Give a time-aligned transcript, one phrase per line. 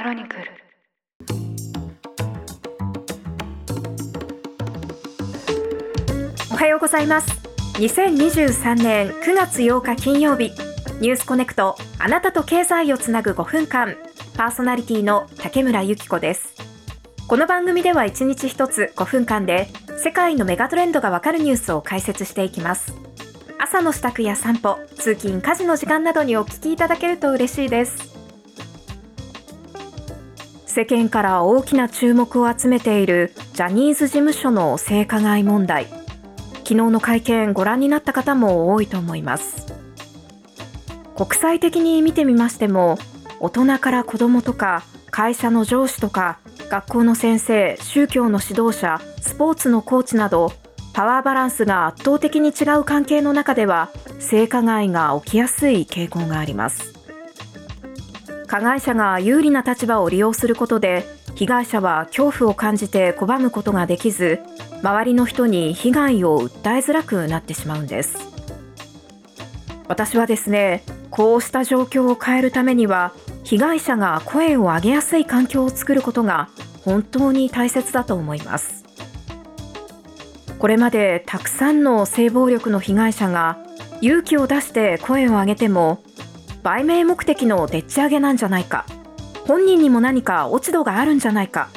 [0.00, 0.44] クロニクル。
[6.50, 7.30] おはようございます。
[7.74, 10.52] 2023年9月8日金曜日
[11.02, 13.94] ニュースコネクトあなたと経済をつなぐ5分間
[14.38, 16.54] パーソナリティの竹村由紀子です。
[17.28, 19.68] この番組では1日1つ5分間で
[20.02, 22.94] 世界のメガトレンドがわかるニュースを解説していきます。
[23.58, 28.09] 朝の支度や散歩通勤家事の時間などにお聞きいただけると嬉しいです。
[30.70, 35.86] 世間から大きな注目を集めているジャニーズ事務所の性加害問題。
[36.58, 39.66] 昨日の会見ご覧になった方も多いと思います。
[41.16, 42.98] 国際的に見てみましても
[43.40, 46.38] 大人から子供とか会社の上司とか
[46.68, 50.52] 学校の先生宗教の指導者スポーツのコーチなど
[50.92, 53.90] パワーバランスが圧倒的に違う関係の中では
[54.20, 56.89] 性加害が起きやすい傾向があります。
[58.50, 61.04] 加害者が有利な立場を利用することで
[61.36, 64.40] 被害者は恐怖を感じて拒むことができず
[64.82, 68.18] 周りの人に被害を訴えづらくなってしまうんです。
[69.86, 73.12] 私はですねこうした状況を変えるためには
[73.44, 76.48] 被害者が声を上げやすい環境を作ることが
[76.84, 78.84] 本当に大切だと思います。
[80.58, 83.58] これまでたくさんの性暴力の被害者が
[84.00, 86.02] 勇気を出して声を上げても
[86.62, 88.84] 売名目的のでっち上げなんじゃないか。
[89.46, 91.68] 本人にも何か落ち度があるんじゃないか。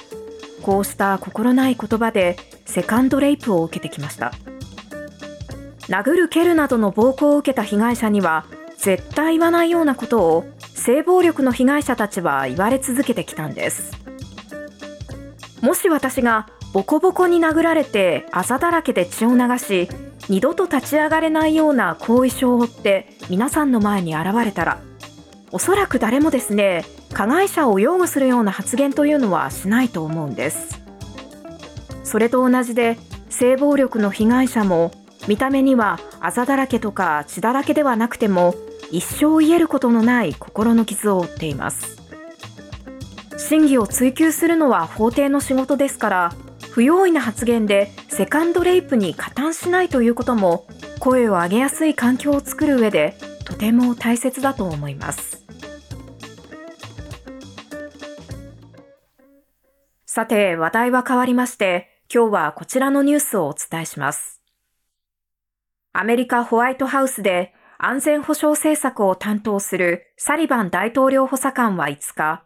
[0.62, 4.34] こうした心ない言葉でセカンドレイプを受けてきました。
[5.88, 8.46] 殴る蹴るなどの暴行を受けた被害者には
[8.78, 13.92] 絶対言わないようなことを性暴力の被害者たちは言われ続けてきたんです。
[15.62, 19.88] もし私がボコボコに殴られてあざだらけで血を流し
[20.30, 24.80] 二度と立ち上がれないような後遺症を負って皆さんの前に現れたら
[25.52, 30.82] おそらく誰もですね加害者を擁護するような発言というのはしないと思うんです。
[32.04, 32.98] それと同じで
[33.30, 34.92] 性暴力の被害者も
[35.28, 38.56] 見た目にはあざだらけとか血だらけではなくても
[38.92, 42.02] 一生癒えることのない心の傷を負っています。
[43.38, 46.34] 真偽を追求するのは法廷の仕事ですから
[46.74, 50.66] 不用意な発言でセカンドレイプに加担しないということも
[51.00, 55.46] 声を上げやすい環境を作る上でとても大切だと思います。
[60.08, 64.42] さて話題は変わりまして今日はこちらのニュースをお伝えします。
[65.92, 72.44] アメリカホワイトハウスで安全保障政策を担当するサリバン大統領補佐官は5日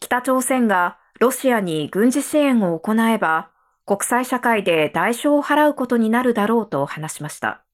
[0.00, 3.53] 北朝鮮がロシアに軍事支援を行えば
[3.86, 7.64] 国際社会で代償を払うことになるだろうと話しました。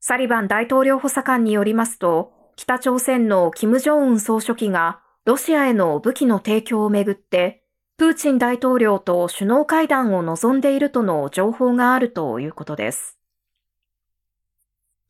[0.00, 7.62] サリバン大統領補佐官によりますと、北朝鮮の金正恩総書記がロシアへの武器の提供をめぐって、
[7.98, 13.18] プーチン大統領と首脳会談を望んでいるとの情報があるということです。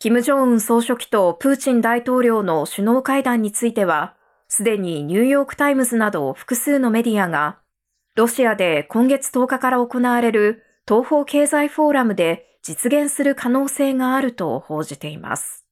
[0.00, 4.16] 金正恩総書記とプーチン大統領の首脳会談については、
[4.48, 7.58] すでにニューヨークタイムズなど複数のメディアが
[8.18, 15.64] ロシアで今月10日から行われる東方経済フォーラムで実現する可能性があると報じています。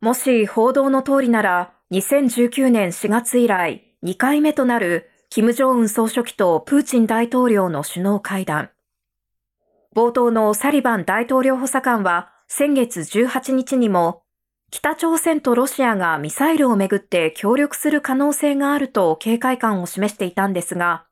[0.00, 8.70] もし報道の通りなら、2019年4月以来2回目となる金正恩総書記とプーチン大統領の首脳会談。
[9.94, 14.24] 冒頭のサリバン大統領補佐官は先月18日にも
[14.70, 21.06] 北朝鮮とロシアがミサイルをめぐって協力する可能性があると警戒感を示していたんですが、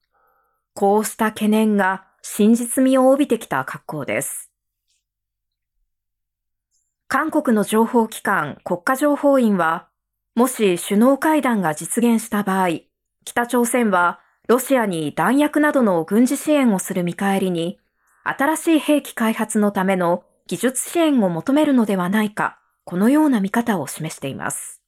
[0.74, 4.52] こうした懸念が真実味を帯びてきた格好です。
[7.08, 9.88] 韓国の情報機関国家情報院は、
[10.36, 12.68] もし首脳会談が実現した場合、
[13.24, 17.80] 北朝鮮はロシアに弾薬などの軍事支援をする見返りに、
[18.22, 22.57] 新しい兵器開発のための技術支援を求めるのではないか
[22.88, 24.80] このような見方を示しています。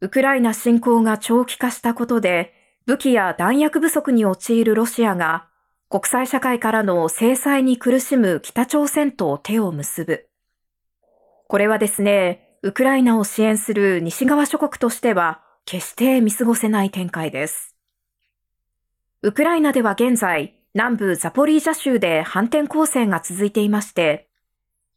[0.00, 2.54] ウクライナ侵攻が長期化したことで、
[2.86, 5.48] 武器や弾薬不足に陥るロシアが、
[5.90, 10.28] 国際社会からの制裁に苦しむ北朝鮮と手を結ぶ。
[11.48, 17.74] これはですね、ウクライナを支援する西側諸国としては、決して見過ごせない展開です。
[19.22, 24.28] ウクライナでは現在、南部ザポリージャ州で反転攻勢が続いていまして、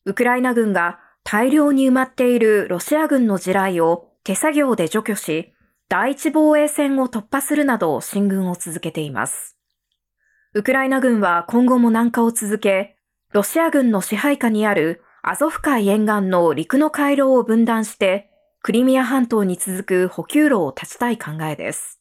[0.06, 5.54] ウクライナ軍が大量に埋まっているロシア軍の地雷を手作業で除去し、
[5.90, 9.58] 第一防衛線を突破するなど進軍を続けています。
[10.54, 12.98] ウクライナ軍は今後も南下を続け、
[13.34, 18.30] ロシア軍の支配下にあるアゾフ海沿岸の陸の回廊を分断して、
[18.62, 22.00] クリミア半島に続く補給路を断ちたい考えです。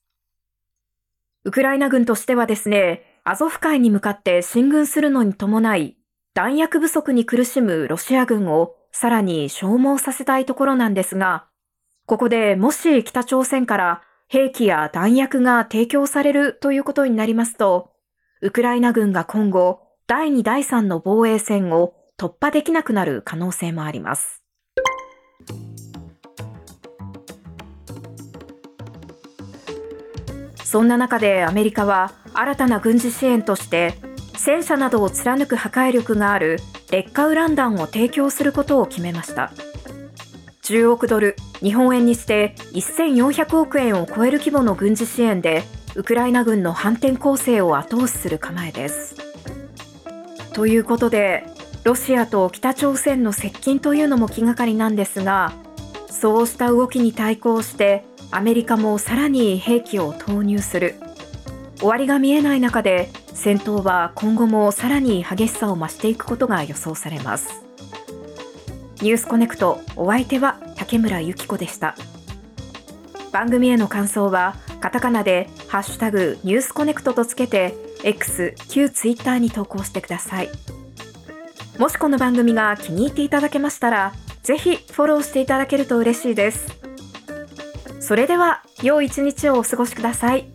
[1.45, 5.97] ウクライナ軍としてはですね、アゾフ海に向かって進軍するのに伴い、
[6.35, 11.47] 弾薬不足に苦しむロシア軍をさらに消耗させたいところなんですが、
[12.07, 17.93] ここでもし北朝鮮から兵器や弾薬が提供されるということになりますと、
[18.43, 24.43] ウクライナ軍が今後、第2第3の防衛線を突破できなくなる可能性もあります。
[30.65, 33.95] そんな中でアメリカは新たな軍事支援として
[34.37, 36.59] 戦車などを貫く破壊力がある
[36.91, 39.53] 劣化ウラン弾を提供することを決めました。
[40.63, 45.63] 10億ドル日本円にして1400億円を超える規模の軍事支援で
[45.95, 49.15] ウクライナ軍の反転攻勢を後押しする構えです。
[50.53, 51.45] ということで
[51.85, 55.53] ロシアと北朝鮮の接近というのも気がかりなんですが
[56.09, 60.95] そうした動きに対抗してアメリカもさらに兵器を投入する。
[61.79, 63.11] 終わりが見えない中で
[63.45, 67.63] 戦闘は今後もさらに激しさを増していくことが予想されます。
[69.03, 71.95] ニュースコネクトお相手は竹村由紀子でした。
[73.33, 80.49] 番組への感想はカタカナでハッシュタグニュースコネクトとつけて X 旧ツイッターに投稿してください。
[81.79, 86.67] もしこの番組が気に入っていただけましたらぜひフォローしていただけると嬉しいです。
[88.01, 90.47] それでは良い一日をお過ごしください。